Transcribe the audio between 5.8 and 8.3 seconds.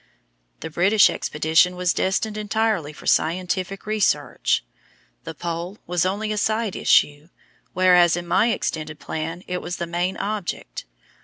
was only a side issue, whereas in